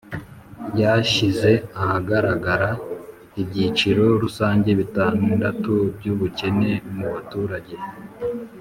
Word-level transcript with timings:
ryashyize 0.71 1.51
ahagaragara 1.81 2.69
ibyiciro 3.41 4.03
rusange 4.23 4.69
bitandatu 4.81 5.71
by'ubukene 5.95 6.71
mu 6.95 7.05
baturage. 7.13 7.75